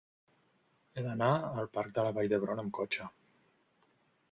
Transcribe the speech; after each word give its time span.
He 0.99 1.03
d'anar 1.07 1.27
al 1.65 1.69
parc 1.77 1.93
de 1.99 2.07
la 2.09 2.15
Vall 2.17 2.33
d'Hebron 2.33 2.65
amb 2.65 2.75
cotxe. 2.81 3.09